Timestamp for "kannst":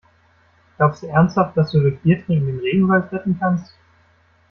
3.39-3.75